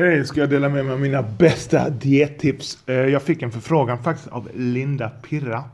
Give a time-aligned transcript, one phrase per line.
[0.00, 2.88] Hej, ska jag dela med mig av mina bästa diettips?
[2.88, 5.64] Eh, jag fick en förfrågan faktiskt av Linda Pirra.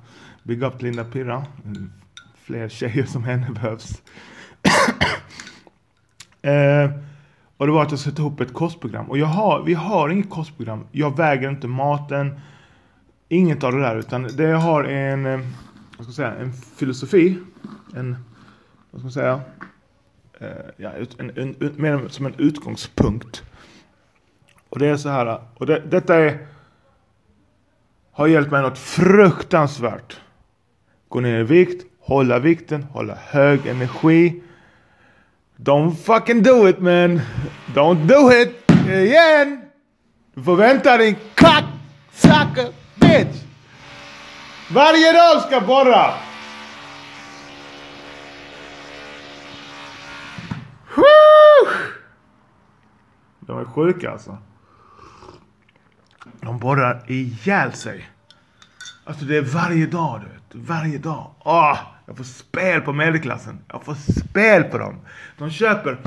[0.43, 1.47] Big up Linda Pirra.
[1.65, 1.93] Mm,
[2.43, 4.03] fler tjejer som henne behövs.
[6.43, 6.91] Eh,
[7.57, 9.11] och det var att jag skulle sätta ihop ett kostprogram.
[9.11, 10.87] Och jag har, vi har inget kostprogram.
[10.93, 12.41] Jag väger inte maten.
[13.29, 13.97] Inget av det där.
[13.97, 15.41] Utan det jag har är en, eh,
[15.97, 17.39] vad ska jag säga, en filosofi.
[17.97, 18.17] En,
[18.91, 19.41] vad ska man säga?
[20.41, 23.43] Eh, ja, en, en, en, mer som en utgångspunkt.
[24.77, 25.41] Och det är så här.
[25.55, 26.47] Och det, detta är,
[28.13, 30.21] har hjälpt mig något fruktansvärt.
[31.09, 34.43] Gå ner i vikt, hålla vikten, hålla hög energi.
[35.57, 37.21] Don't fucking do it man!
[37.75, 38.71] Don't do it!
[38.89, 39.61] Igen!
[40.35, 43.43] Du får vänta din cocksucker bitch!
[44.71, 46.13] Varje dag ska borra!
[50.97, 51.73] Woo!
[53.41, 54.39] De är sjuka alltså.
[56.47, 58.09] De borrar ihjäl sig.
[59.05, 60.69] Alltså det är varje dag du vet.
[60.69, 61.35] Varje dag.
[61.39, 63.59] Åh, jag får spel på medelklassen.
[63.69, 65.01] Jag får spel på dem.
[65.39, 65.99] De köper.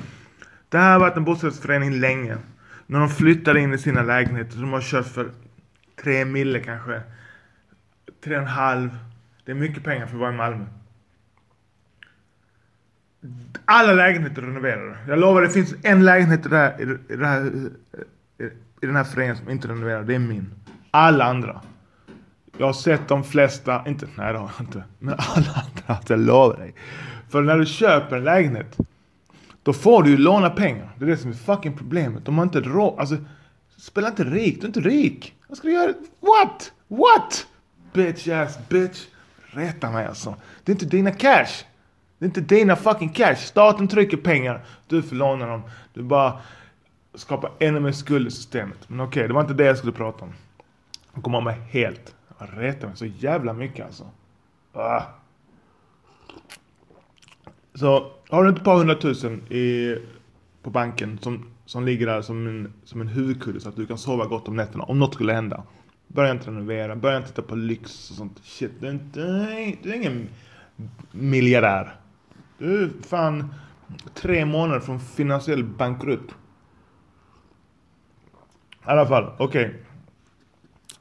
[0.70, 2.38] Det här har varit en bostadsrättsförening länge.
[2.88, 4.58] När de flyttar in i sina lägenheter.
[4.58, 5.32] De har köpt för
[6.04, 7.02] tre mille kanske.
[8.24, 8.98] Tre och en halv.
[9.46, 10.66] Det är mycket pengar för att vara i Malmö.
[13.66, 14.98] Alla lägenheter renoverade.
[15.08, 17.52] Jag lovar det finns en lägenhet i, det här, i, det här,
[18.82, 20.04] i, den här föreningen som inte renoverar.
[20.04, 20.54] Det är min.
[20.92, 21.62] Alla andra.
[22.58, 24.84] Jag har sett de flesta, inte, nej det har jag inte.
[25.00, 26.74] Men alla andra, alltså, jag lovar dig.
[27.30, 28.78] För när du köper en lägenhet.
[29.64, 30.90] Då får du ju låna pengar.
[30.98, 32.26] Det är det som är fucking problemet.
[32.26, 33.18] De har inte råd, alltså.
[33.78, 35.36] Spela inte rik, du är inte rik.
[35.48, 35.94] Vad ska du göra?
[36.20, 36.72] What?
[36.88, 37.48] What?
[37.94, 39.06] Bitch ass bitch.
[39.52, 40.36] Rätta mig alltså.
[40.64, 41.66] Det är inte dina cash.
[42.18, 43.36] Det är inte dina fucking cash.
[43.36, 44.66] Staten trycker pengar.
[44.88, 45.62] Du får låna dem.
[45.94, 46.40] Du bara
[47.14, 48.90] Skapa ännu mer skuld i systemet.
[48.90, 50.34] Men okej, det var inte det jag skulle prata om.
[51.14, 52.16] Jag kommer av mig helt.
[52.38, 54.10] Jag retar mig så jävla mycket alltså.
[54.74, 55.02] Ah.
[57.74, 59.96] Så har du inte ett par hundratusen i,
[60.64, 63.98] på banken som, som ligger där som en, som en huvudkudde så att du kan
[63.98, 65.64] sova gott om nätterna om något skulle hända.
[66.08, 68.72] Börja inte renovera, börja inte titta på lyx och sånt shit.
[68.80, 69.20] Du är, inte,
[69.84, 70.30] du är ingen
[71.12, 71.96] miljardär.
[72.58, 73.54] Du är fan
[74.14, 76.36] tre månader från finansiell bankrutt.
[78.90, 79.76] I alla fall, okej.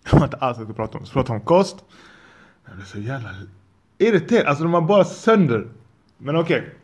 [0.04, 1.00] Jag har inte alls vad jag ska prata om.
[1.00, 1.84] Jag ska prata om kost.
[2.66, 3.28] Jag blir så jävla
[3.99, 4.47] irriterad.
[4.47, 5.69] Alltså de var bara sönder.
[6.19, 6.75] Men okej.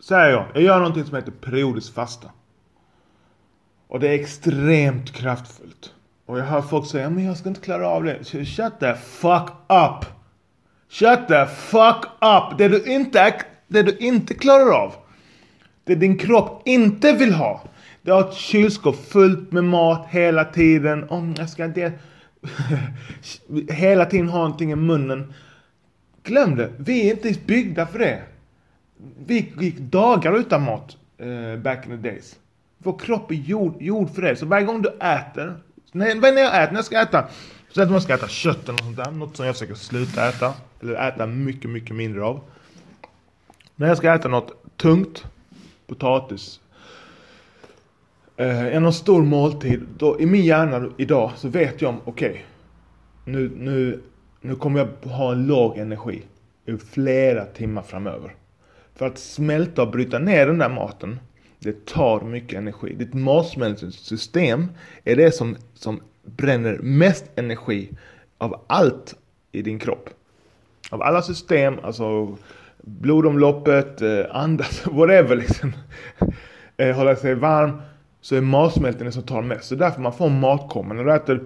[0.00, 0.46] Säger jag.
[0.54, 2.30] Jag gör någonting som heter periodisk fasta.
[3.88, 5.94] Och det är extremt kraftfullt.
[6.26, 8.24] Och jag hör folk säga, men jag ska inte klara av det.
[8.24, 10.06] Shut the fuck up!
[10.88, 12.58] Shut the fuck up!
[12.58, 14.94] Det du inte, det du inte klarar av.
[15.84, 17.62] Det din kropp inte vill ha.
[18.06, 21.08] Du har ett kylskåp fullt med mat hela tiden.
[21.08, 21.92] Om jag ska inte...
[23.68, 25.34] hela tiden ha någonting i munnen.
[26.22, 26.72] Glöm det.
[26.78, 28.22] Vi är inte byggda för det.
[29.26, 32.36] Vi gick dagar utan mat uh, back in the days.
[32.78, 34.36] Vår kropp är gjord, gjord för det.
[34.36, 35.54] Så varje gång du äter.
[35.92, 37.28] När, när jag äter, när jag ska äta.
[37.70, 39.10] Så att man ska äta kött eller något sånt där.
[39.10, 40.54] Något som jag försöker sluta äta.
[40.82, 42.40] Eller äta mycket, mycket mindre av.
[43.76, 45.24] När jag ska äta något tungt.
[45.86, 46.60] Potatis.
[48.36, 49.86] Eh, en stor måltid.
[49.98, 52.44] Då, I min hjärna idag så vet jag om, okej.
[53.24, 54.02] nu, nu,
[54.40, 56.22] nu kommer jag ha en låg energi.
[56.66, 58.34] I flera timmar framöver.
[58.94, 61.20] För att smälta och bryta ner den där maten.
[61.58, 62.94] Det tar mycket energi.
[62.94, 64.66] Ditt matsmältningssystem
[65.04, 67.90] är det som, som bränner mest energi
[68.38, 69.14] av allt
[69.52, 70.10] i din kropp.
[70.90, 72.36] Av alla system, alltså
[72.82, 75.72] blodomloppet, eh, andas, whatever liksom.
[76.76, 77.82] Eh, hålla sig varm.
[78.26, 79.68] Så är matsmältningen som tar mest.
[79.68, 80.94] Så därför man får matkomma.
[80.94, 81.44] När du äter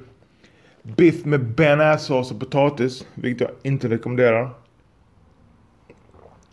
[0.82, 4.50] biff med bearnaisesås och potatis, vilket jag inte rekommenderar.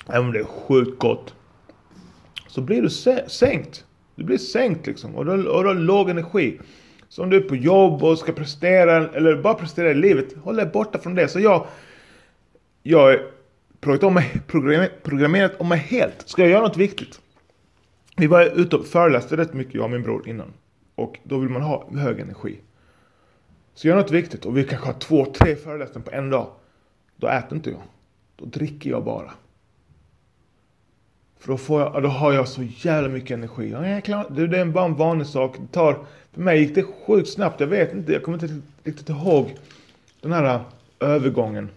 [0.08, 1.34] Även om det är sjukt gott.
[2.48, 2.90] Så blir du
[3.30, 3.86] sänkt.
[4.16, 5.16] Du blir sänkt liksom.
[5.16, 6.60] Och du, och du har låg energi.
[7.10, 10.56] Så om du är på jobb och ska prestera, eller bara prestera i livet, håll
[10.56, 11.28] dig borta från det.
[11.28, 11.68] Så jag,
[12.84, 13.22] jag har
[15.04, 16.24] programmerat om mig helt.
[16.30, 17.20] Ska jag göra något viktigt?
[18.20, 20.54] Vi var ute och föreläste rätt mycket, jag och min bror, innan.
[20.96, 22.60] Och då vill man ha hög energi.
[23.74, 26.48] Så gör något viktigt och vi kanske har två, tre föreläsningar på en dag.
[27.16, 27.82] Då äter inte jag.
[28.36, 29.34] Då dricker jag bara.
[31.40, 33.72] För då, får jag, då har jag så jävla mycket energi.
[33.72, 35.58] Ja, jag klar, det, det är bara en vanlig sak.
[35.60, 37.60] Det tar, för mig gick det sjukt snabbt.
[37.60, 39.56] Jag vet inte, jag kommer inte riktigt ihåg
[40.22, 40.62] den här äh,
[41.00, 41.70] övergången.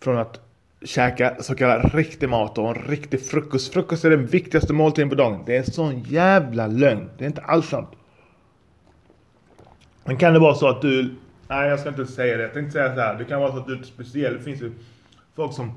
[0.00, 0.45] Från att
[0.84, 3.72] käka så kallad riktig mat och en riktig frukost.
[3.72, 5.42] Frukost är den viktigaste måltiden på dagen.
[5.46, 7.10] Det är en sån jävla lögn.
[7.18, 7.88] Det är inte alls sant.
[10.04, 11.14] Men kan det vara så att du...
[11.48, 12.42] Nej, jag ska inte säga det.
[12.42, 13.14] Jag tänkte säga så här.
[13.14, 14.32] Det kan vara så att du är speciell.
[14.32, 14.72] Det finns ju
[15.36, 15.72] folk som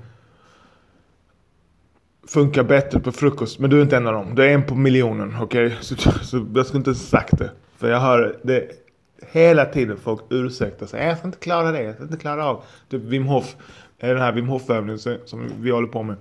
[2.28, 3.60] funkar bättre på frukost.
[3.60, 4.36] Men du är inte en av dem.
[4.36, 5.36] Du är en på miljonen.
[5.42, 5.66] Okej?
[5.66, 5.78] Okay?
[5.82, 7.52] Så, så, jag skulle inte sagt det.
[7.78, 8.72] För jag hör det
[9.32, 11.06] hela tiden folk ursäkta sig.
[11.06, 11.84] Jag ska inte klara det.
[11.84, 12.64] Jag ska inte klara av.
[12.90, 13.56] Typ Wim Hof.
[14.00, 16.16] Den här Wim Hof övningen som vi håller på med.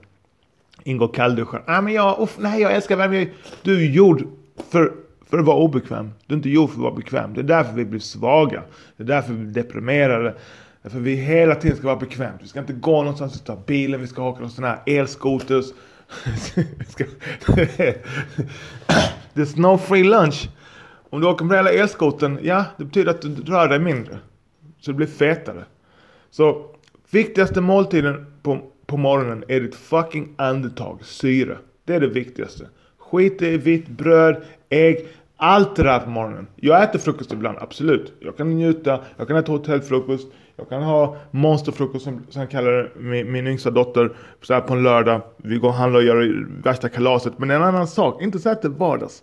[0.85, 1.61] Ingår kallduschen.
[1.67, 3.29] Ah, men jag, uff, nej, jag älskar värme.
[3.63, 4.23] Du är gjord
[4.71, 4.93] för,
[5.31, 6.11] för att vara obekväm.
[6.27, 7.35] Du är inte gjord för att vara bekväm.
[7.35, 8.63] Det är därför vi blir svaga.
[8.97, 10.35] Det är därför vi blir deprimerade.
[10.83, 12.41] Därför vi hela tiden ska vara bekvämt.
[12.43, 14.79] Vi ska inte gå någonstans, vi ska ta bilen, vi ska åka någon sån här
[14.87, 15.67] elskoters.
[19.35, 20.49] There's no free lunch.
[21.11, 24.19] Om du åker med hela elskoten, ja, det betyder att du rör dig mindre.
[24.81, 25.65] Så du blir fetare.
[26.31, 26.67] Så
[27.11, 31.59] viktigaste måltiden på, på morgonen är ditt fucking andetag, syre.
[31.85, 32.69] Det är det viktigaste.
[32.99, 36.47] Skit i vitt bröd, ägg, allt det där på morgonen.
[36.57, 38.13] Jag äter frukost ibland, absolut.
[38.21, 42.73] Jag kan njuta, jag kan äta hotellfrukost, jag kan ha monsterfrukost som, som jag kallar
[42.73, 45.21] det, min, min yngsta dotter, så här på en lördag.
[45.37, 47.39] Vi går och handlar och gör värsta kalaset.
[47.39, 49.23] Men en annan sak, inte så här till vardags.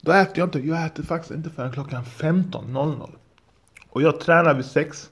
[0.00, 3.10] Då äter jag inte, jag äter faktiskt inte förrän klockan 15.00.
[3.90, 5.10] Och jag tränar vid 6.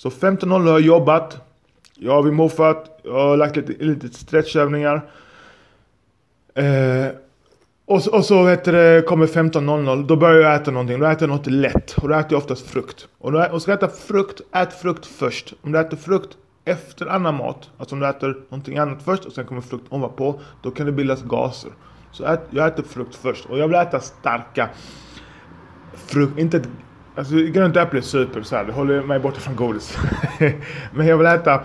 [0.00, 1.38] Så 15.00 har jag jobbat.
[1.94, 5.10] Jag har moffat, jag har lagt lite, lite stretchövningar.
[6.54, 7.06] Eh,
[7.86, 11.00] och, och så vet du, kommer 15.00, då börjar jag äta någonting.
[11.00, 11.92] Då äter jag något lätt.
[11.92, 13.08] Och då äter jag oftast frukt.
[13.18, 15.54] Och, då, och ska jag äta frukt, ät frukt först.
[15.62, 19.32] Om du äter frukt efter annan mat, alltså om du äter någonting annat först och
[19.32, 21.70] sen kommer frukt ovanpå, då kan det bildas gaser.
[22.12, 23.46] Så ät, jag äter frukt först.
[23.46, 24.68] Och jag vill äta starka
[25.94, 26.38] frukt.
[26.38, 26.62] Inte
[27.20, 29.98] alltså grönt äpple är super så här, det håller mig borta från godis.
[30.92, 31.60] Men jag vill äta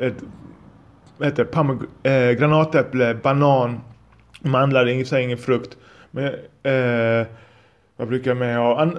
[0.00, 0.16] ett,
[1.18, 1.48] vad heter
[2.02, 3.80] det, eh, granatäpple, banan,
[4.40, 5.76] mandlar, i sig ingen frukt.
[6.10, 6.24] Men
[6.62, 7.26] eh,
[7.96, 8.92] vad brukar jag med ha?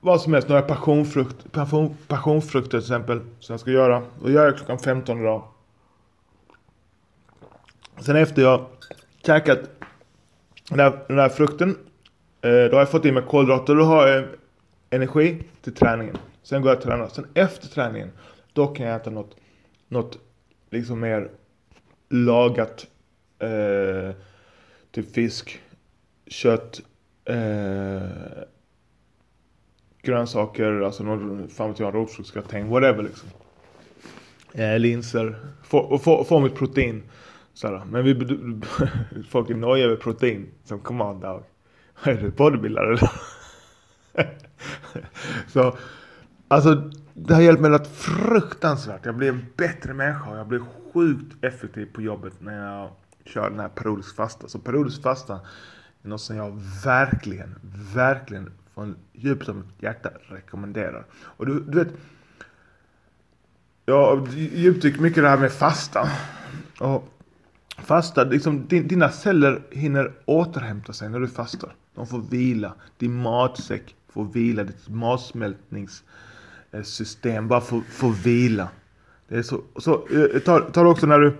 [0.00, 3.20] vad som helst, några passionfrukt, passion, passionfrukter till exempel.
[3.40, 4.02] Som jag ska göra.
[4.22, 5.42] Och gör jag klockan 15 idag.
[8.00, 8.66] Sen efter jag
[9.26, 9.58] käkat
[10.68, 11.70] den här, den här frukten.
[12.42, 13.74] Eh, då har jag fått i mig kolhydrater.
[13.74, 14.24] Då har jag
[14.92, 16.16] energi till träningen.
[16.42, 17.08] Sen går jag och tränar.
[17.08, 18.10] Sen efter träningen.
[18.52, 19.36] Då kan jag äta något,
[19.88, 20.18] något
[20.70, 21.30] liksom mer
[22.08, 22.86] lagat.
[23.38, 24.14] Eh,
[24.90, 25.60] typ fisk,
[26.26, 26.80] kött,
[27.24, 28.02] eh,
[30.02, 33.28] grönsaker, alltså någon, fan vet jag, rotfruktsgratäng, whatever liksom.
[34.52, 37.02] Eh, linser, få, få, få mitt protein.
[37.54, 38.14] Såhär, Men vi,
[39.30, 40.46] folk är nojiga över protein.
[40.64, 41.42] Som come on dog.
[42.04, 43.10] Är du bodybuildare eller?
[45.48, 45.76] så,
[46.48, 49.06] alltså det har hjälpt mig något fruktansvärt.
[49.06, 50.36] Jag blir en bättre människa.
[50.36, 50.62] Jag blir
[50.92, 52.90] sjukt effektiv på jobbet när jag
[53.24, 54.48] kör den här periodisk fasta.
[54.48, 55.40] Så periodisk fasta
[56.02, 57.54] är något som jag verkligen,
[57.94, 61.06] verkligen från djupet av mitt hjärta rekommenderar.
[61.12, 61.92] Och du, du vet,
[63.86, 66.08] jag djupdyker mycket mycket det här med fasta.
[66.80, 67.08] Och
[67.78, 71.74] fasta, liksom dina celler hinner återhämta sig när du fastar.
[71.94, 72.74] De får vila.
[72.98, 74.64] Din matsäck Få vila.
[74.64, 78.68] Ditt matsmältningssystem bara få vila.
[79.28, 81.36] Det är så, så eh, ta, tar, också när du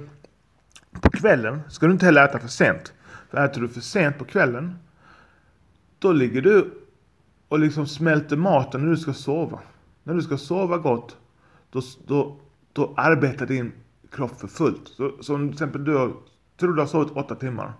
[1.01, 2.93] på kvällen ska du inte heller äta för sent.
[3.31, 4.77] För äter du för sent på kvällen,
[5.99, 6.71] då ligger du
[7.49, 9.61] och liksom smälter maten när du ska sova.
[10.02, 11.17] När du ska sova gott,
[11.71, 12.37] då, då,
[12.73, 13.73] då arbetar din
[14.11, 14.88] kropp för fullt.
[14.88, 16.12] Så, som till exempel du har,
[16.61, 17.73] tror du har sovit åtta timmar.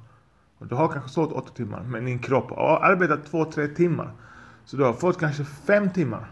[0.59, 4.13] Och du har kanske sovit åtta timmar, men din kropp har arbetat två, tre timmar.
[4.73, 6.27] Så du har fått kanske fem timmar.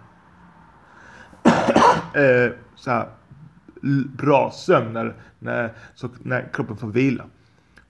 [2.15, 3.09] eh, så här,
[4.17, 7.25] bra sömn när, när, så, när kroppen får vila.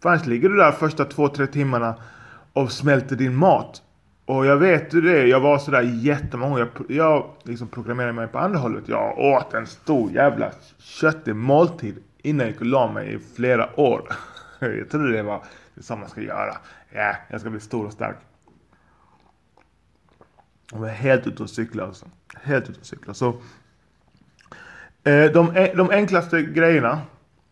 [0.02, 1.94] För annars ligger du där första två, tre timmarna
[2.52, 3.82] och smälter din mat.
[4.24, 5.26] Och jag vet hur det är.
[5.26, 8.88] Jag var sådär jättemånga Jag, jag liksom programmerade mig på andra hållet.
[8.88, 13.80] Jag åt en stor jävla köttig måltid innan jag gick och la mig i flera
[13.80, 14.08] år.
[14.58, 15.42] jag trodde det var
[15.74, 16.56] det som man ska göra.
[16.92, 18.16] Ja, jag ska bli stor och stark.
[20.72, 21.86] Jag är helt ute och cyklar.
[21.86, 22.06] alltså.
[22.42, 23.14] Helt ute och cyklar.
[23.14, 23.40] Så
[25.04, 27.00] Eh, de, de enklaste grejerna,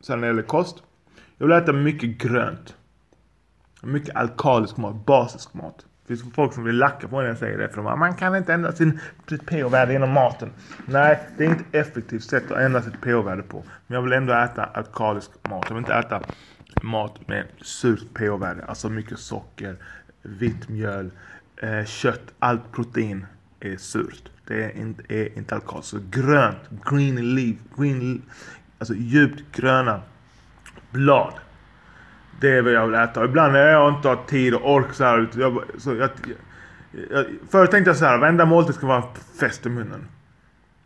[0.00, 0.82] sen när det gäller kost.
[1.38, 2.74] Jag vill äta mycket grönt.
[3.82, 5.86] Mycket alkalisk mat, basisk mat.
[6.06, 7.68] Det finns folk som vill lacka på när jag säger det.
[7.68, 10.50] För de bara, man kan inte ändra sin, sitt pH-värde genom maten.
[10.86, 13.64] Nej, det är inte ett effektivt sätt att ändra sitt pH-värde på.
[13.86, 15.64] Men jag vill ändå äta alkalisk mat.
[15.68, 16.22] Jag vill inte äta
[16.82, 18.64] mat med surt pH-värde.
[18.64, 19.76] Alltså mycket socker,
[20.22, 21.10] vitt mjöl,
[21.62, 23.26] eh, kött, allt protein
[23.60, 24.30] är surt.
[24.46, 25.82] Det är inte, är inte alkohol.
[25.82, 26.58] Så grönt,
[26.90, 28.22] green leaf, green,
[28.78, 30.02] alltså djupt gröna
[30.90, 31.34] blad.
[32.40, 33.24] Det är vad jag vill äta.
[33.24, 35.28] Ibland när jag inte har tid och ork så här.
[35.36, 36.10] Jag, så jag,
[37.10, 39.04] jag, förut tänkte jag så här, varenda måltid ska vara
[39.40, 40.08] fest i munnen.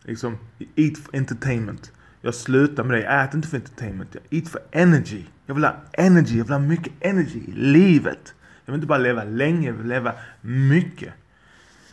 [0.05, 0.39] Liksom,
[0.77, 1.93] eat for entertainment.
[2.21, 3.03] Jag slutar med det.
[3.03, 4.15] Jag äter inte för entertainment.
[4.15, 5.25] Jag eat for energy.
[5.47, 6.39] Jag vill ha energy.
[6.39, 8.35] Jag vill ha mycket energy i livet.
[8.65, 11.15] Jag vill inte bara leva länge, jag vill leva mycket.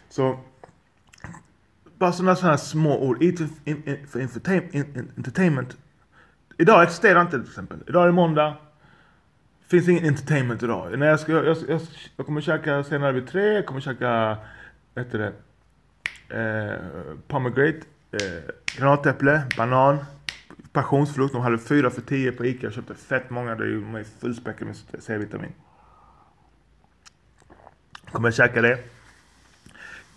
[0.10, 0.40] Så
[2.00, 3.24] bara sådana här små ord.
[3.24, 3.38] Eat
[4.10, 5.78] for entertainment.
[6.58, 7.78] Idag existerar inte till exempel.
[7.88, 8.58] Idag är det måndag.
[9.68, 11.00] Finns ingen entertainment idag.
[11.00, 11.82] När jag, ska, jag, jag,
[12.18, 13.54] jag kommer käka senare vid tre.
[13.54, 14.38] Jag kommer käka,
[14.94, 15.34] vad heter det?
[16.40, 16.80] Eh,
[17.28, 17.80] pomegranate.
[18.12, 19.98] Eh, granatäpple, banan,
[20.72, 21.34] passionsfrukt.
[21.34, 22.66] De hade fyra för tio på Ica.
[22.66, 23.56] Jag köpte fett många.
[23.56, 25.54] Det är ju fullspäckade med C-vitamin.
[28.12, 28.80] Kommer käka det.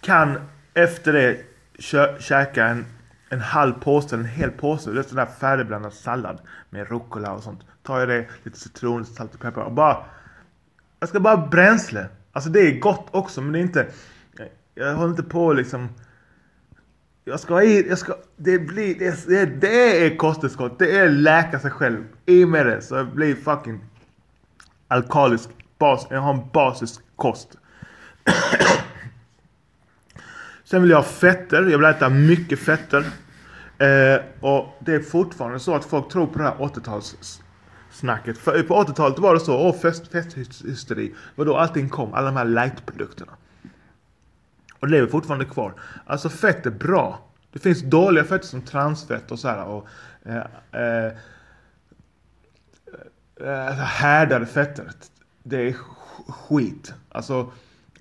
[0.01, 0.41] Kan
[0.75, 1.41] efter det
[1.79, 2.87] kö käka en,
[3.29, 4.91] en halv påse, en hel påse.
[4.91, 7.61] Det är sån där färdigblandad sallad med rucola och sånt.
[7.83, 10.05] Tar jag det, lite citron, salt och peppar och bara...
[11.01, 12.07] Jag ska bara ha bränsle.
[12.33, 13.87] Alltså det är gott också men det är inte...
[14.75, 15.89] Jag håller inte på liksom...
[17.25, 20.79] Jag ska i, jag ska, det blir, det, det, det är kosttillskott.
[20.79, 22.05] Det är läka sig själv.
[22.27, 23.81] I med det så jag blir fucking
[24.89, 26.07] alkalisk bas.
[26.11, 27.59] Jag har en basisk kost.
[30.65, 31.63] Sen vill jag ha fetter.
[31.63, 33.05] Jag vill äta mycket fetter.
[33.79, 38.35] Eh, och det är fortfarande så att folk tror på det här 80-talssnacket.
[38.35, 41.15] För på 80-talet var det så, åh fest, festhysteri.
[41.37, 43.33] Och då allting kom, alla de här light-produkterna.
[44.79, 45.75] Och det lever fortfarande kvar.
[46.07, 47.29] Alltså fett är bra.
[47.53, 49.65] Det finns dåliga fetter som transfett och så här.
[49.65, 49.89] Och,
[50.27, 50.37] eh,
[50.73, 51.13] eh,
[53.41, 54.91] eh, eh härdade fetter.
[55.43, 55.77] Det är
[56.29, 56.95] skit.
[57.09, 57.53] Alltså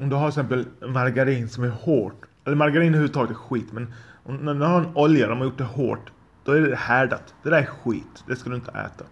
[0.02, 2.26] om du har till exempel margarin som är hårt.
[2.46, 3.68] Eller margarin överhuvudtaget är skit.
[3.72, 3.94] Men
[4.24, 6.12] om, när du har en olja de har gjort det hårt.
[6.44, 7.34] Då är det härdat.
[7.44, 8.24] Det där är skit.
[8.28, 9.06] Det ska du inte äta.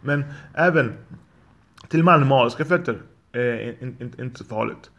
[0.00, 0.92] Men även
[1.88, 2.98] till och med animaliska fetter
[3.32, 4.90] är inte, inte, inte så farligt.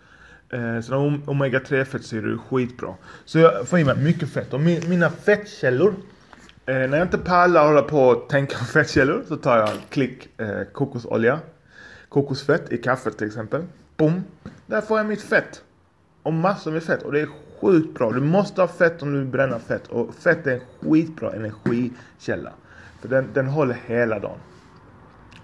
[0.50, 2.96] Eh, så omega 3 fettsyror är skitbra.
[3.26, 4.54] Så jag får i mig mycket fett.
[4.54, 5.94] Och mina fettkällor.
[6.66, 9.82] Eh, när jag inte pallar hålla på och tänka på fettkällor så tar jag en
[9.90, 11.40] klick eh, kokosolja.
[12.10, 13.62] Kokosfett i kaffet till exempel.
[14.00, 14.24] Boom!
[14.66, 15.64] Där får jag mitt fett.
[16.24, 17.04] Och massor med fett.
[17.04, 17.30] Och det är
[17.62, 18.12] sjukt bra.
[18.12, 19.88] Du måste ha fett om du vill bränna fett.
[19.88, 22.54] Och fett är en skitbra energikälla.
[23.02, 24.38] För den, den håller hela dagen.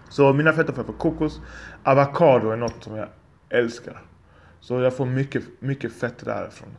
[0.10, 1.42] Så mina fetter får jag från kokos.
[1.84, 3.08] Avokado är något som jag
[3.50, 4.02] älskar.
[4.60, 6.70] Så jag får mycket, mycket fett därifrån.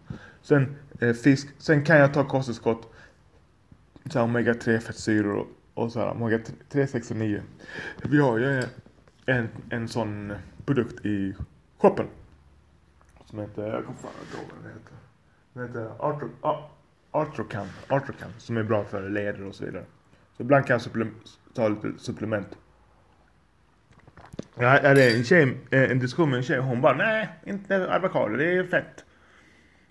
[0.42, 1.48] Sen eh, fisk.
[1.58, 2.92] Sen kan jag ta kosttillskott.
[4.10, 7.42] Så omega 3 fettsyror och, och så här, omega 3, 6 och 9.
[8.02, 8.62] Vi har ju
[9.26, 10.32] en, en sån
[10.64, 11.34] produkt i
[11.86, 12.06] shoppen.
[13.24, 14.96] Som heter, jag kommer fan inte ihåg vad den heter.
[15.52, 16.30] Den heter Artro,
[17.10, 18.30] Artrocan, Artrocan.
[18.38, 19.84] Som är bra för leder och så vidare.
[20.36, 21.06] Så ibland kan jag supple
[21.54, 22.58] ta lite supplement.
[24.54, 27.94] Jag hade en tjej, eh, en diskussion med en tjej och hon bara nej, inte
[27.96, 29.04] avokado, det är fett.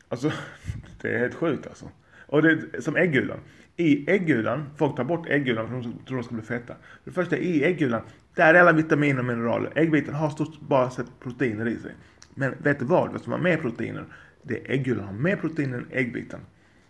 [0.10, 0.32] Alltså,
[1.02, 1.90] det är helt sjukt alltså.
[2.28, 3.40] Och det är som äggulan.
[3.78, 6.74] I äggulan, folk tar bort äggulan för de tror de ska bli feta.
[6.74, 8.02] För det första, i äggulan,
[8.36, 9.72] där är alla vitaminer och mineraler.
[9.76, 11.92] Äggvitan har stort bara sett proteiner i sig.
[12.34, 13.12] Men vet du vad?
[13.12, 14.06] Vad som har mer proteiner?
[14.44, 16.40] Det är äggulan har mer proteiner än äggvitan.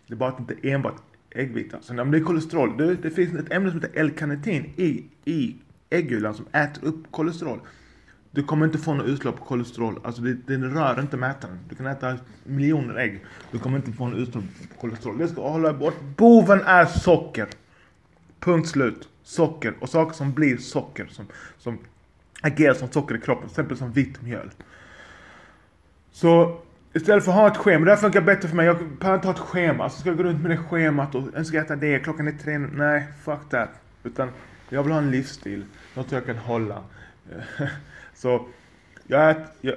[0.06, 1.82] Det är bara att det inte enbart äggvitan.
[1.82, 5.56] Sen om det är kolesterol, det, det finns ett ämne som heter L-karnitin i, i
[5.90, 7.60] äggulan som äter upp kolesterol.
[8.36, 10.00] Du kommer inte få något utslag på kolesterol.
[10.04, 11.58] Alltså det, det rör inte mätaren.
[11.68, 13.24] Du kan äta miljoner ägg.
[13.50, 15.18] Du kommer inte få något utslag på kolesterol.
[15.18, 15.94] Det ska hålla bort.
[16.16, 17.48] Boven är socker.
[18.40, 19.08] Punkt slut.
[19.22, 19.74] Socker.
[19.80, 21.06] Och saker som blir socker.
[21.06, 21.26] Som,
[21.58, 21.78] som
[22.40, 23.48] agerar som socker i kroppen.
[23.48, 24.50] Till exempel som vitt mjöl.
[26.12, 26.60] Så
[26.92, 27.84] istället för att ha ett schema.
[27.84, 28.66] Det här funkar bättre för mig.
[28.66, 29.90] Jag behöver inte ha ett schema.
[29.90, 31.98] Så ska jag gå runt med det schemat och jag ska äta det.
[31.98, 32.58] Klockan är tre.
[32.58, 33.70] Nej, fuck that.
[34.04, 34.28] Utan
[34.68, 35.64] jag vill ha en livsstil.
[35.94, 36.82] Något jag kan hålla.
[38.16, 38.46] Så
[39.06, 39.76] jag äter, jag,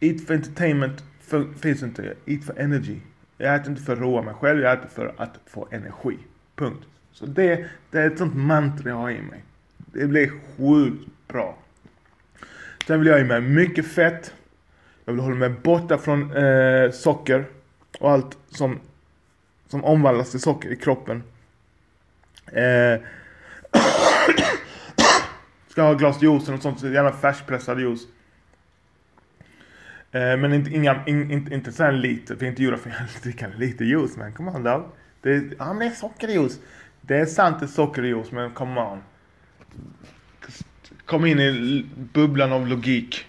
[0.00, 2.14] eat for entertainment för, finns inte.
[2.26, 2.96] Eat for energy.
[3.38, 6.18] Jag äter inte för att roa mig själv, jag äter för att få energi.
[6.56, 6.86] Punkt.
[7.12, 9.44] Så det, det är ett sånt mantra jag har i mig.
[9.76, 11.58] Det blir sjukt bra.
[12.86, 14.34] Sen vill jag ha i mig mycket fett.
[15.04, 17.44] Jag vill hålla mig borta från eh, socker
[17.98, 18.80] och allt som,
[19.68, 21.22] som omvandlas till socker i kroppen.
[22.46, 23.00] Eh,
[25.72, 28.06] Ska ha glas juice eller något sånt, gärna färskpressad juice.
[30.12, 33.48] Eh, men inte, inga, in, inte, inte så lite, för inte gjorda för att dricka
[33.56, 34.16] lite juice.
[34.16, 34.84] Men come on love.
[35.22, 36.60] Det, ja men det är sockerjuice.
[37.00, 38.98] Det är sant det är sockerjuice, men come on.
[41.06, 43.26] Kom in i bubblan av logik.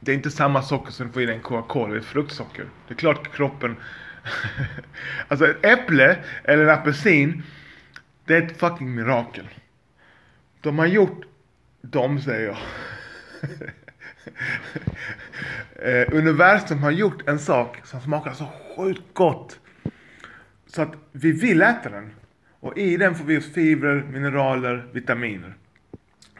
[0.00, 2.66] Det är inte samma socker som du får i dig en Coca-Cola, det är fruktsocker.
[2.88, 3.76] Det är klart kroppen...
[5.28, 7.42] alltså ett äpple eller en apelsin,
[8.24, 9.48] det är ett fucking mirakel.
[10.60, 11.24] De har gjort
[11.82, 12.56] de säger jag.
[15.74, 19.60] eh, universum har gjort en sak som smakar så sjukt gott.
[20.66, 22.10] Så att vi vill äta den.
[22.60, 25.54] Och i den får vi oss fibrer, mineraler, vitaminer.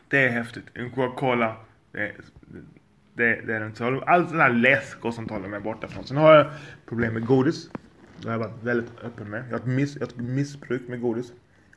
[0.09, 0.65] Det är häftigt.
[0.75, 1.57] En Coca-Cola,
[1.93, 2.13] det,
[3.15, 3.85] det, det är den inte.
[4.07, 6.05] Allt sånt där läsk och sånt håller mig borta från.
[6.05, 6.47] Sen har jag
[6.87, 7.71] problem med godis.
[8.21, 9.45] Det har jag varit väldigt öppen med.
[9.45, 11.33] Jag har ett, miss, jag har ett missbruk med godis.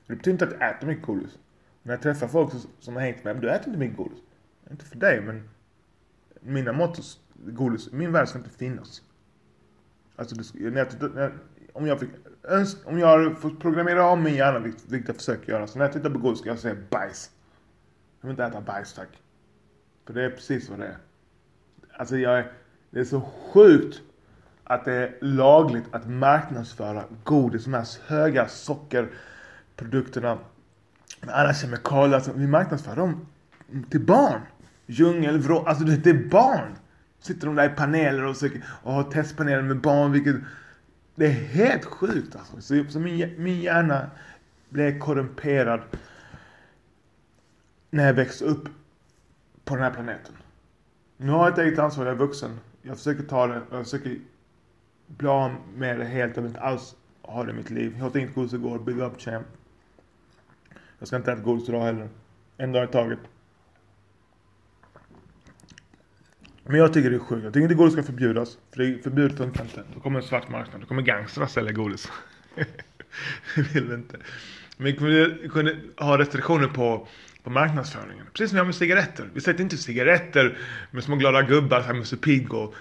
[0.08, 1.38] Det betyder inte att jag äter mycket godis.
[1.86, 4.20] När jag träffar folk som har hängt med, du äter inte mycket godis.
[4.72, 5.50] Inte för dig, men
[6.40, 9.02] mina mått godis, min värld ska inte finnas.
[10.16, 11.34] Alltså, det, när jag, när,
[11.74, 12.10] om jag fick
[12.44, 15.94] önsk, om jag får programmera om min hjärna, vilket jag försöker göra, så när jag
[15.94, 17.32] tittar på godis ska jag säga bajs.
[18.22, 19.22] Jag vill inte äta bajs tack.
[20.06, 20.98] För det är precis vad det är.
[21.92, 22.52] Alltså jag är,
[22.90, 24.02] det är så sjukt
[24.64, 30.38] att det är lagligt att marknadsföra godis, de här höga sockerprodukterna
[31.22, 32.16] med alla kemikalier.
[32.16, 33.26] Alltså, vi marknadsför dem
[33.90, 34.42] till barn.
[34.86, 36.76] Djungel, vrå, alltså det är barn.
[37.20, 40.36] Sitter de där i paneler och, söker, och har testpaneler med barn, vilket...
[41.16, 42.62] Det är helt sjukt alltså.
[42.62, 44.10] Så, så min, min hjärna
[44.70, 45.82] blev korrumperad
[47.90, 48.64] när jag växte upp
[49.66, 50.34] på den här planeten.
[51.18, 52.60] Nu har jag ett eget ansvar, jag är vuxen.
[52.82, 54.18] Jag försöker ta det, jag försöker
[55.08, 56.36] bli av med det helt.
[56.36, 57.96] Jag vill inte alls ha det i mitt liv.
[57.98, 59.48] Jag åt inget godis igår, bygga upp champ.
[61.06, 62.10] Jag ska inte äta godis idag heller.
[62.58, 63.20] En dag i taget.
[66.64, 67.44] Men jag tycker det är sjukt.
[67.44, 68.58] Jag tycker inte godis ska förbjudas.
[68.72, 69.84] För det är förbjudet funkar inte.
[69.94, 70.82] Då kommer en svart marknad.
[70.82, 72.12] Då kommer gangstrar sälja godis.
[73.56, 74.18] det vill vi inte.
[74.78, 77.08] Men vi kunde, kunde ha restriktioner på,
[77.44, 78.26] på marknadsföringen.
[78.34, 79.30] Precis som vi har med cigaretter.
[79.34, 80.58] Vi sätter inte cigaretter
[80.92, 82.76] med små glada gubbar som Musse Pigg och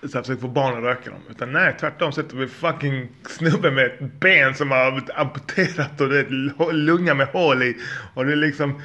[0.00, 1.20] så här, försöker få barnen att röka dem.
[1.30, 6.08] Utan nej, tvärtom sätter vi fucking snubben med ett ben som har blivit amputerat och
[6.08, 7.76] det är lunga med hål i.
[8.14, 8.80] Och det är liksom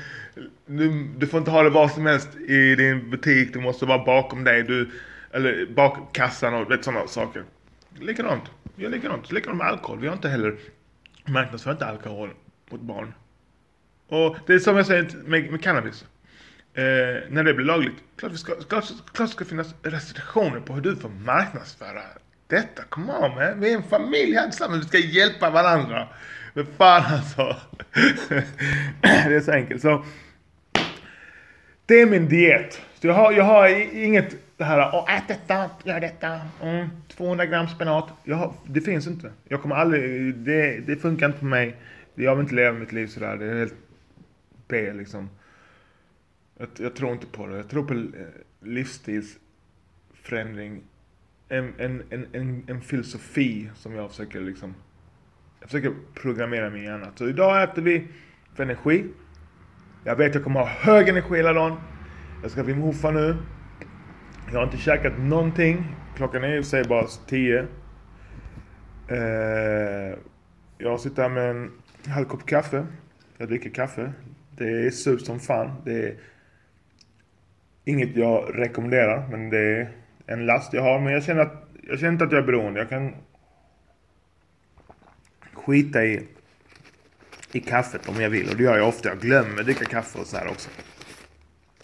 [0.65, 3.53] du, du får inte ha det var som helst i din butik.
[3.53, 4.63] Du måste vara bakom dig.
[4.63, 4.89] Du,
[5.31, 7.43] eller bak kassan och vet, sådana saker.
[7.99, 8.43] Likadant.
[8.75, 9.31] Vi gör likadant.
[9.31, 9.99] Likadant med alkohol.
[9.99, 10.57] Vi har inte heller
[11.25, 12.29] marknadsför inte alkohol
[12.71, 13.13] mot barn.
[14.07, 16.05] Och det är som jag säger med, med cannabis.
[16.73, 16.83] Eh,
[17.29, 17.95] när det blir lagligt.
[18.15, 22.01] Klart, vi ska, klart, klart ska finnas restriktioner på hur du får marknadsföra
[22.47, 22.83] detta.
[22.89, 23.59] Come on man.
[23.59, 24.85] Vi är en familj här tillsammans.
[24.85, 26.07] Vi ska hjälpa varandra.
[26.53, 27.55] Men fan alltså.
[29.01, 29.81] det är så enkelt.
[29.81, 30.05] Så
[31.85, 32.81] det är min diet.
[33.01, 37.45] Så jag har, jag har inget det här, åh ät detta, gör detta, mm, 200
[37.45, 38.09] gram spenat.
[38.23, 39.31] Jag har, det finns inte.
[39.47, 41.75] Jag kommer aldrig, det, det funkar inte på mig.
[42.15, 43.37] Jag vill inte leva mitt liv sådär.
[43.37, 43.73] Det är helt
[44.67, 45.29] B liksom.
[46.61, 47.57] Jag, jag tror inte på det.
[47.57, 47.99] Jag tror på eh,
[48.59, 50.83] livsstilsförändring.
[51.49, 54.75] En, en, en, en, en filosofi som jag försöker liksom
[55.59, 57.07] jag försöker programmera min hjärna.
[57.15, 58.07] Så idag äter vi
[58.55, 59.05] för energi.
[60.03, 61.77] Jag vet att jag kommer ha hög energi hela dagen.
[62.41, 63.37] Jag ska Wim Hofa nu.
[64.51, 65.95] Jag har inte käkat någonting.
[66.15, 67.67] Klockan är i sig bara 10.
[69.07, 69.17] Eh,
[70.77, 71.71] jag sitter här med en
[72.07, 72.87] halv kopp kaffe.
[73.37, 74.13] Jag dricker kaffe.
[74.57, 75.71] Det är surt som fan.
[75.85, 76.15] Det är
[77.85, 79.89] inget jag rekommenderar, men det är
[80.25, 80.99] en last jag har.
[80.99, 82.79] Men jag känner, att, jag känner inte att jag är beroende.
[82.79, 83.15] Jag kan
[85.53, 86.27] skita i,
[87.51, 88.49] i kaffet om jag vill.
[88.49, 89.09] Och det gör jag ofta.
[89.09, 90.69] Jag glömmer att dricka kaffe och så här också.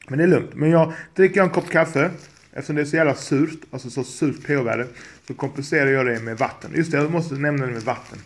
[0.08, 0.56] Men det är lugnt.
[0.56, 2.12] Men jag dricker en kopp kaffe.
[2.52, 4.88] Eftersom det är så jävla surt, alltså så surt pH-värde,
[5.28, 6.72] så kompenserar jag det med vatten.
[6.76, 8.20] Just det, jag måste nämna det med vatten.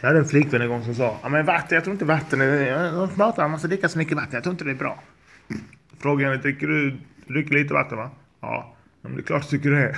[0.00, 2.40] Jag hade en flickvän en gång som sa, ja men vatten, jag tror inte vatten
[2.40, 4.70] är, de pratar om att man ska dricka så mycket vatten, jag tror inte det
[4.70, 5.02] är bra.
[5.98, 8.10] Frågade henne, dricker du, dricker lite vatten va?
[8.40, 9.96] Ja, men det är klart du tycker det.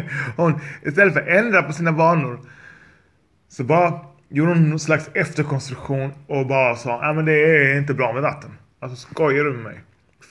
[0.36, 2.40] hon, istället för att ändra på sina vanor
[3.48, 7.94] så bara gjorde hon någon slags efterkonstruktion och bara sa ja men det är inte
[7.94, 8.50] bra med vatten.
[8.80, 9.80] Alltså skojar du med mig?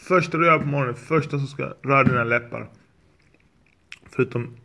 [0.07, 2.69] Första du gör på morgonen, första som ska röra dina läppar.
[4.11, 4.57] Förutom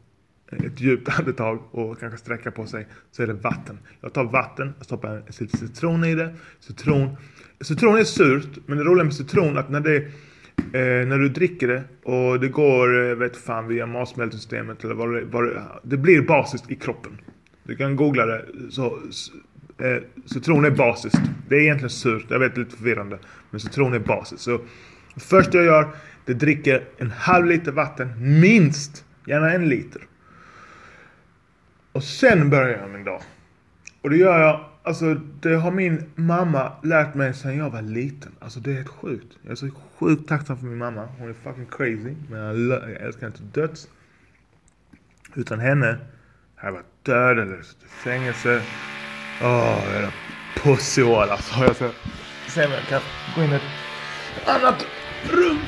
[0.50, 3.78] ett djupt andetag och kanske sträcka på sig så är det vatten.
[4.00, 6.34] Jag tar vatten, jag stoppar en citron i det.
[6.60, 7.16] Citron,
[7.60, 10.08] citron är surt men det roliga med citron är att när det
[10.58, 15.14] Eh, när du dricker det och det går, eh, vet fan, via matsmältningssystemet eller vad
[15.14, 17.18] det, vad det, det blir basiskt i kroppen.
[17.62, 18.44] Du kan googla det.
[18.70, 18.98] Så,
[19.78, 21.20] eh, citron är basiskt.
[21.48, 23.18] Det är egentligen surt, jag vet det är lite förvirrande.
[23.50, 24.42] Men citron är basiskt.
[24.42, 24.60] Så
[25.14, 25.88] det första jag gör,
[26.24, 29.04] det dricker en halv liter vatten, minst.
[29.26, 30.02] Gärna en liter.
[31.98, 33.22] Och sen börjar jag min dag.
[34.02, 38.32] Och det gör jag Alltså det har min mamma lärt mig sedan jag var liten.
[38.38, 39.38] Alltså det är helt sjukt.
[39.42, 41.08] Jag är så sjukt tacksam för min mamma.
[41.18, 42.14] Hon är fucking crazy.
[42.30, 43.88] Men jag, jag älskar henne till döds.
[45.34, 45.86] Utan henne
[46.56, 48.62] hade jag varit död eller suttit i fängelse.
[49.42, 50.12] Åh, oh, jävla
[50.62, 51.64] pussyhål alltså.
[51.64, 51.90] Jag så,
[52.48, 53.00] se om jag kan
[53.36, 53.62] gå in i ett
[54.46, 54.86] annat
[55.30, 55.58] rum.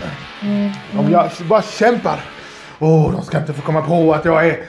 [0.99, 2.25] Om jag bara kämpar.
[2.79, 4.67] Åh, oh, de ska inte få komma på att jag är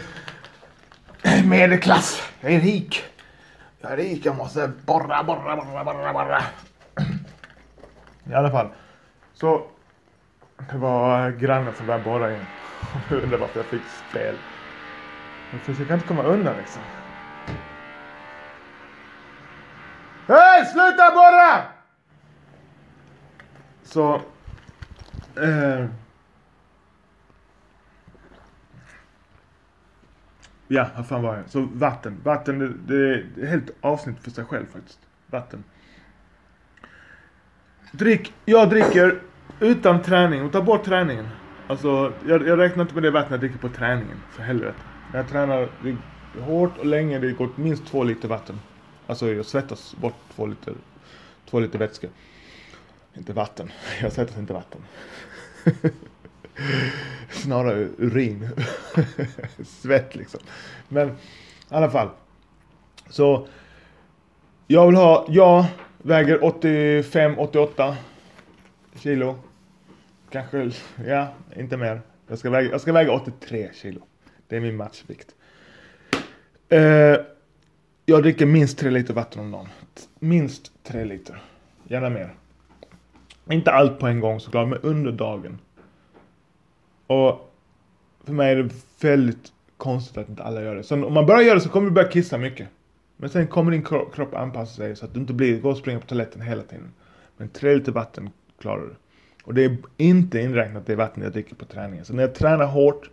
[1.46, 2.30] medelklass.
[2.42, 3.04] Jag är rik.
[3.82, 6.42] Jag är rik, jag måste borra, borra, borra, borra, borra.
[8.32, 8.70] I alla fall.
[9.34, 9.66] Så
[10.72, 12.46] det var grannen som började borra in.
[13.10, 14.36] Jag undrar varför jag fick spel.
[15.52, 16.82] Jag försöker inte komma undan liksom.
[20.28, 21.64] Hej, sluta borra!
[23.84, 24.14] Så...
[25.42, 25.86] Eh,
[30.72, 31.50] ja, vad fan var jag?
[31.50, 32.18] Så vatten.
[32.24, 35.00] Vatten, det, det är ett helt avsnitt för sig själv faktiskt.
[35.28, 35.64] Vatten.
[37.92, 39.22] Drick, jag dricker
[39.60, 41.28] utan träning och ta bort träningen.
[41.68, 44.80] Alltså, jag, jag räknar inte med det vattnet jag dricker på träningen, för helvete.
[45.12, 45.70] När jag tränar
[46.40, 48.60] hårt och länge, det går minst två liter vatten.
[49.08, 50.74] Alltså jag svettas bort två liter,
[51.50, 52.08] två liter vätska.
[53.14, 53.72] Inte vatten.
[54.02, 54.82] Jag svettas inte vatten.
[57.30, 58.50] Snarare urin.
[59.66, 60.40] Svett liksom.
[60.88, 61.14] Men i
[61.70, 62.10] alla fall.
[63.10, 63.48] Så.
[64.68, 65.66] Jag vill ha, jag
[65.98, 67.96] väger 85-88
[68.96, 69.36] kilo.
[70.30, 70.72] Kanske,
[71.06, 72.02] ja, inte mer.
[72.28, 74.02] Jag ska väga, jag ska väga 83 kilo.
[74.48, 75.36] Det är min matchvikt.
[76.70, 77.18] Eh,
[78.06, 79.68] jag dricker minst 3 liter vatten om dagen.
[80.20, 81.42] Minst 3 liter.
[81.88, 82.34] Gärna mer.
[83.50, 85.60] Inte allt på en gång såklart, men under dagen.
[87.12, 87.54] Och
[88.24, 88.70] för mig är det
[89.02, 90.84] väldigt konstigt att inte alla gör det.
[90.84, 92.68] Så om man börjar göra det så kommer du börja kissa mycket.
[93.18, 96.00] Men sen kommer din kropp anpassa sig så att du inte blir, går och springer
[96.00, 96.92] på toaletten hela tiden.
[97.38, 98.96] Men tre liter vatten klarar du.
[99.44, 102.06] Och det är inte inräknat det vatten jag dricker på träningen.
[102.06, 103.10] Så när jag tränar hårt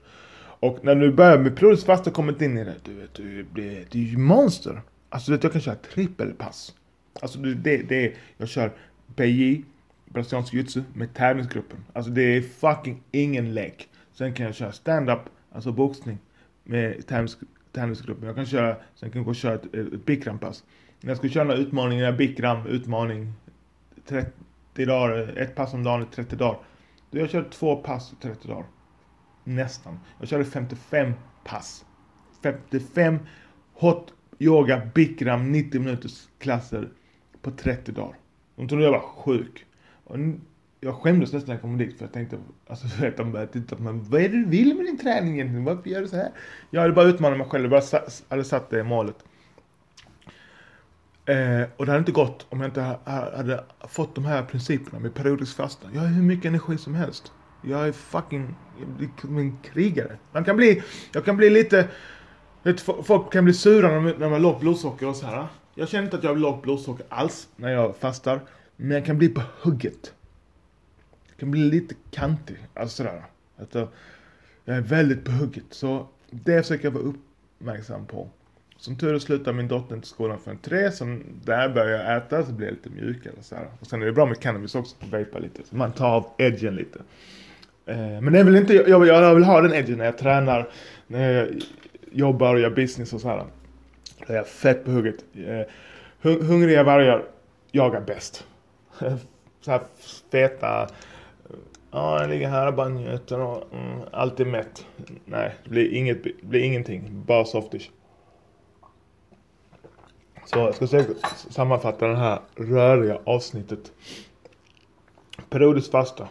[0.61, 3.81] och när du börjar med periodisk fasta kommit in i det, du vet, du blir,
[3.93, 4.83] är ju monster.
[5.09, 6.75] Alltså du vet, jag kan köra trippelpass.
[7.23, 8.73] Alltså det, det, det jag kör
[9.17, 9.63] BJ,
[10.13, 11.85] brasiliansk jujutsu, med tävlingsgruppen.
[11.93, 13.89] Alltså det är fucking ingen lek.
[14.13, 15.21] Sen kan jag köra stand-up,
[15.53, 16.19] alltså boxning,
[16.65, 17.39] med tävlings,
[17.73, 18.27] tävlingsgruppen.
[18.27, 20.65] Jag kan köra, sen kan jag gå och köra ett, ett Bikram-pass.
[21.01, 23.33] När jag ska köra en utmaning, en Bikram utmaning,
[24.07, 24.31] 30
[24.87, 26.59] dagar, ett pass om dagen i 30 dagar.
[27.11, 28.67] Då jag kör två pass i 30 dagar.
[29.45, 29.99] Nästan.
[30.19, 31.13] Jag körde 55
[31.45, 31.85] pass.
[32.43, 33.19] 55
[33.75, 36.89] hot yoga bikram 90 minuters klasser
[37.43, 38.17] på 30 dagar.
[38.57, 39.67] De trodde jag var sjuk.
[40.09, 40.19] Och
[40.81, 43.53] jag skämdes nästan när jag kom dit för jag tänkte, alltså du vet, de började
[43.53, 43.95] titta på mig.
[44.09, 45.65] Vad är det du vill med din träning egentligen?
[45.65, 46.31] Varför gör du så här?
[46.71, 49.17] Jag hade bara utmanat mig själv, jag bara hade satt det målet.
[51.25, 55.15] Eh, och det hade inte gått om jag inte hade fått de här principerna med
[55.15, 55.89] periodisk fasta.
[55.93, 57.33] Jag har hur mycket energi som helst.
[57.63, 60.17] Jag är fucking, jag blir en krigare.
[60.33, 61.89] Man kan bli, jag kan bli lite,
[62.63, 65.47] vet, folk kan bli sura när de, har lågt blodsocker och så här.
[65.75, 68.41] Jag känner inte att jag har lågt blodsocker alls när jag fastar.
[68.81, 70.15] Men jag kan bli på hugget.
[71.29, 73.23] Jag kan bli lite kantig, alltså sådär.
[73.57, 73.89] Att jag,
[74.65, 75.65] jag är väldigt på hugget.
[75.71, 78.29] Så det försöker jag vara uppmärksam på.
[78.77, 82.47] Som tur är slutar min dotter inte skolan förrän tre, så där börjar jag äta
[82.47, 83.67] så blir jag lite mjukare så här.
[83.81, 85.63] Och sen är det bra med cannabis också, vapa lite.
[85.65, 86.99] Så man tar av edgen lite.
[87.87, 90.69] Eh, men det vill inte, jag, jag vill ha den edgen när jag tränar,
[91.07, 91.49] när jag
[92.13, 93.45] jobbar och gör business och så här.
[94.27, 95.25] Då är jag fett på hugget.
[95.35, 97.25] Eh, hungriga vargar
[97.73, 98.45] jagar bäst.
[99.61, 99.83] så här
[100.31, 100.89] feta,
[101.91, 104.87] ja jag ligger här och bara njuter och mm, alltid mätt.
[105.25, 107.91] Nej, det blir, inget, det blir ingenting, bara softish.
[110.45, 111.17] Så jag ska säkert
[111.51, 113.93] sammanfatta det här röriga avsnittet.
[115.49, 116.29] Periodiskt fasta.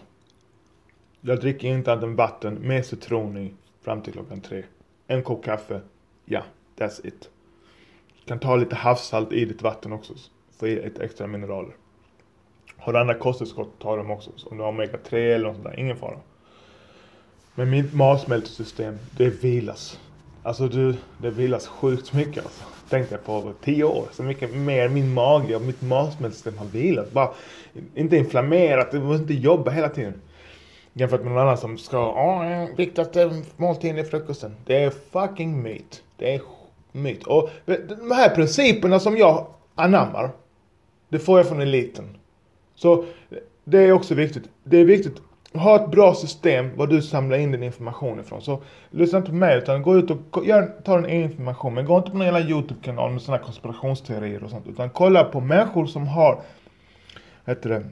[1.22, 4.64] Jag dricker inte annat än vatten med citron i fram till klockan tre.
[5.08, 5.82] En kopp kaffe.
[6.26, 6.44] Ja,
[6.78, 7.30] that's it.
[8.20, 10.14] Du kan ta lite havssalt i ditt vatten också.
[10.60, 11.76] Få i ett extra mineraler.
[12.78, 14.32] Har du andra kosttillskott, ta dem också.
[14.46, 16.18] Om du har omega 3 eller något sånt där, ingen fara.
[17.56, 20.00] Men mitt matsmältesystem, det vilas.
[20.44, 22.64] Alltså du, det vilas sjukt mycket alltså.
[22.90, 24.06] Tänkte jag på tio år.
[24.12, 27.12] Så mycket mer min mage och mitt matsmältesystem har vilat.
[27.12, 27.30] Bara,
[27.96, 30.22] inte inflammerat, det måste inte jobba hela tiden.
[30.94, 34.56] Jämfört med någon annan som ska, ja, viktigaste måltiden är frukosten.
[34.66, 36.04] Det är fucking myt.
[36.18, 36.42] Det är
[36.92, 37.24] myt.
[37.24, 40.30] Och de här principerna som jag anammar,
[41.10, 42.17] det får jag från eliten.
[42.78, 43.06] Så
[43.64, 44.50] det är också viktigt.
[44.64, 45.18] Det är viktigt
[45.54, 48.42] att ha ett bra system var du samlar in din information ifrån.
[48.42, 51.74] Så lyssna inte på mig utan gå ut och gör, ta din egen information.
[51.74, 54.68] Men gå inte på någon jävla YouTube-kanal med sådana konspirationsteorier och sånt.
[54.68, 56.42] Utan kolla på människor som har,
[57.46, 57.84] heter det,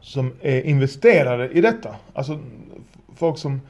[0.00, 1.96] som är investerade i detta.
[2.12, 2.38] Alltså
[3.16, 3.60] folk som,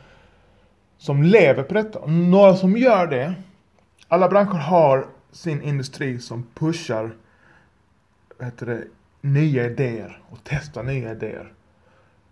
[0.99, 2.07] som lever på detta.
[2.07, 3.35] Några som gör det.
[4.09, 7.11] Alla branscher har sin industri som pushar,
[8.41, 8.85] heter det,
[9.25, 11.53] nya idéer och testa nya idéer.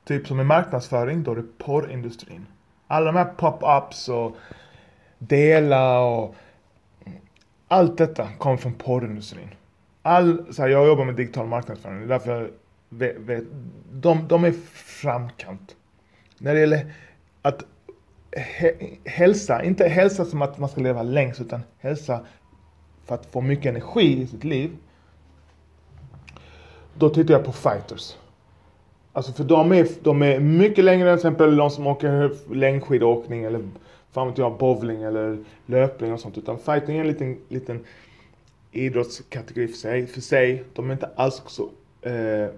[0.05, 2.47] Typ som i marknadsföring, då är det porrindustrin.
[2.87, 4.37] Alla de här pop-ups och
[5.19, 6.35] dela och
[7.69, 9.49] allt detta kommer från porrindustrin.
[10.03, 12.51] All, så här, jag jobbar med digital marknadsföring, det är därför jag
[12.89, 13.45] vet, vet,
[13.93, 15.77] de, de är framkant.
[16.39, 16.93] När det gäller
[17.43, 17.65] att
[19.05, 22.21] hälsa, inte hälsa som att man ska leva längst, utan hälsa
[23.05, 24.77] för att få mycket energi i sitt liv.
[26.95, 28.17] Då tittar jag på fighters.
[29.13, 33.45] Alltså för de är, de är mycket längre än till exempel de som åker längdskidåkning
[33.45, 33.61] eller
[34.13, 36.39] fan vet jag, bowling eller löpning och sånt.
[36.39, 37.85] Utan fighting är en liten, liten
[38.73, 40.07] idrottskategori för sig.
[40.07, 40.65] För sig.
[40.75, 41.69] De är inte alls så,
[42.03, 42.49] eh,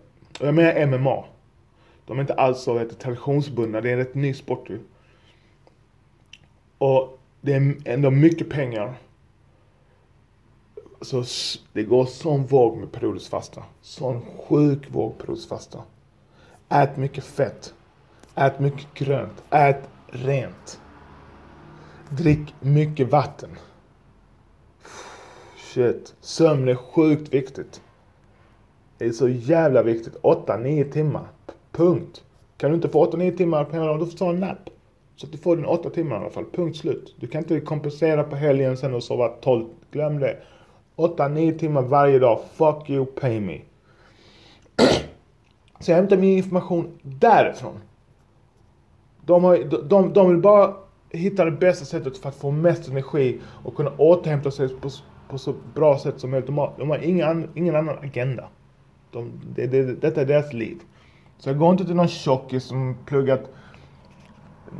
[0.40, 1.24] jag menar MMA.
[2.06, 3.80] De är inte alls så vet, traditionsbundna.
[3.80, 4.78] Det är en rätt ny sport ju.
[6.78, 8.94] Och det är ändå mycket pengar.
[11.04, 11.24] Så
[11.72, 13.62] det går sån våg med periodisk fasta.
[13.82, 15.78] Sån sjuk våg periodisk fasta.
[16.68, 17.74] Ät mycket fett.
[18.34, 19.42] Ät mycket grönt.
[19.50, 20.80] Ät rent.
[22.10, 23.50] Drick mycket vatten.
[25.56, 26.14] Shit.
[26.20, 27.80] Sömn är sjukt viktigt.
[28.98, 30.16] Det är så jävla viktigt.
[30.22, 31.26] 8-9 timmar.
[31.72, 32.24] Punkt.
[32.56, 34.70] Kan du inte få 8-9 timmar på hela då får du ta en nap.
[35.16, 36.44] Så att du får din 8 timmar i alla fall.
[36.52, 37.14] Punkt slut.
[37.20, 39.66] Du kan inte kompensera på helgen sen och sova 12.
[39.90, 40.36] Glöm det.
[40.96, 42.40] 8-9 timmar varje dag.
[42.54, 43.60] Fuck you, pay me.
[45.80, 47.80] Så jag hämtar min information därifrån.
[49.26, 50.74] De, har, de, de vill bara
[51.10, 54.90] hitta det bästa sättet för att få mest energi och kunna återhämta sig på,
[55.28, 56.46] på så bra sätt som möjligt.
[56.46, 58.48] De har, de har ingen, ingen annan agenda.
[59.10, 60.76] De, det, det, detta är deras liv.
[61.38, 63.50] Så jag går inte till någon tjockis som pluggat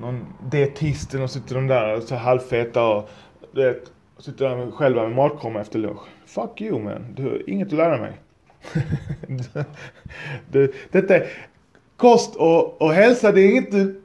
[0.00, 3.11] någon dietisten och sitter de där så halvfeta och
[3.53, 6.03] du vet, sitter där själva med matkomma efter lunch.
[6.27, 8.20] Fuck you man, du har inget att lära mig.
[10.50, 11.31] du, detta är,
[11.96, 14.03] kost och, och hälsa, det är inget du,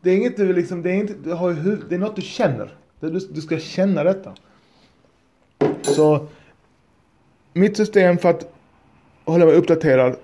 [0.00, 2.22] det är inget du liksom, det är inte, du har huvud, det är något du
[2.22, 2.74] känner.
[3.00, 4.34] Du, du ska känna detta.
[5.82, 6.26] Så,
[7.52, 8.52] mitt system för att
[9.24, 10.16] hålla mig uppdaterad,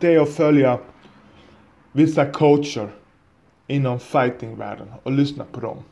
[0.00, 0.78] det är att följa
[1.92, 2.88] vissa coacher
[3.66, 5.82] inom fightingvärlden och lyssna på dem.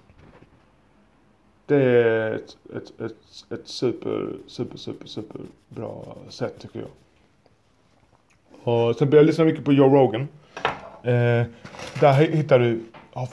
[1.66, 6.88] Det är ett, ett, ett, ett super, super, super, super bra sätt tycker jag.
[8.64, 10.28] Och sen börjar jag lyssna mycket på Joe Rogan.
[11.02, 11.46] Eh,
[12.00, 12.80] där hittar du,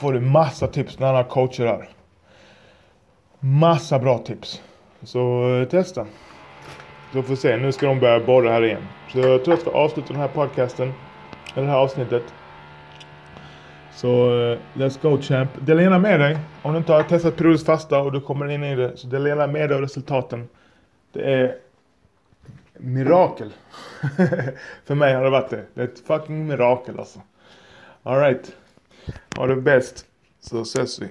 [0.00, 1.88] får du massa tips när han har coacher där.
[3.40, 4.62] Massa bra tips.
[5.02, 6.06] Så eh, testa.
[7.12, 8.82] Så får vi se, nu ska de börja borra här igen.
[9.12, 10.92] Så jag tror jag ska avsluta den här podcasten,
[11.54, 12.22] eller det här avsnittet.
[13.94, 15.50] Så uh, let's go champ.
[15.60, 16.38] Dela gärna med dig.
[16.62, 18.96] Om du inte har testat periodisk fasta och du kommer in i det.
[18.96, 20.48] Så dela gärna med dig av resultaten.
[21.12, 21.56] Det är
[22.76, 23.52] mirakel.
[24.84, 25.64] För mig har det varit det.
[25.74, 27.20] Det är ett fucking mirakel alltså.
[28.02, 28.52] Alright.
[29.36, 30.06] Ha det bäst.
[30.40, 31.08] Så ses vi.